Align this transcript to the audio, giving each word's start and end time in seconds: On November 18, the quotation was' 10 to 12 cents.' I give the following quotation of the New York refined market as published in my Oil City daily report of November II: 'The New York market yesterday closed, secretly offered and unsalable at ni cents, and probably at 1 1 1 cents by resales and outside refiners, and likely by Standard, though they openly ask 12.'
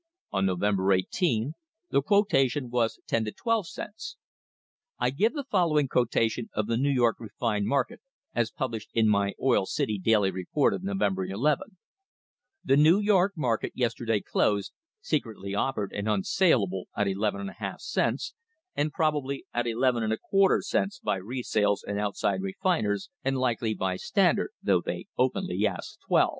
On 0.31 0.47
November 0.47 0.93
18, 0.93 1.53
the 1.91 2.01
quotation 2.01 2.71
was' 2.71 2.99
10 3.05 3.25
to 3.25 3.31
12 3.31 3.67
cents.' 3.69 4.17
I 4.97 5.11
give 5.11 5.33
the 5.35 5.43
following 5.43 5.87
quotation 5.87 6.49
of 6.55 6.65
the 6.65 6.75
New 6.75 6.89
York 6.89 7.19
refined 7.19 7.67
market 7.67 8.01
as 8.33 8.49
published 8.49 8.89
in 8.95 9.07
my 9.07 9.35
Oil 9.39 9.67
City 9.67 9.99
daily 9.99 10.31
report 10.31 10.73
of 10.73 10.81
November 10.81 11.25
II: 11.25 11.35
'The 12.63 12.77
New 12.77 12.97
York 12.99 13.33
market 13.35 13.73
yesterday 13.75 14.21
closed, 14.21 14.73
secretly 15.01 15.53
offered 15.53 15.93
and 15.93 16.09
unsalable 16.09 16.87
at 16.97 17.05
ni 17.05 17.13
cents, 17.77 18.33
and 18.73 18.91
probably 18.91 19.45
at 19.53 19.65
1 19.67 19.77
1 19.79 20.09
1 20.31 20.61
cents 20.63 20.97
by 20.97 21.19
resales 21.19 21.81
and 21.85 21.99
outside 21.99 22.41
refiners, 22.41 23.11
and 23.23 23.37
likely 23.37 23.75
by 23.75 23.97
Standard, 23.97 24.49
though 24.63 24.81
they 24.81 25.05
openly 25.19 25.67
ask 25.67 25.99
12.' 26.07 26.29